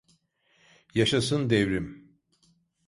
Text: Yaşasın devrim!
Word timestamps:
Yaşasın 0.93 1.49
devrim! 1.49 2.17